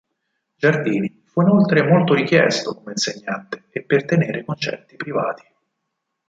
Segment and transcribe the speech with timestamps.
[0.55, 5.43] Giardini fu inoltre molto richiesto come insegnante e per tenere concerti privati.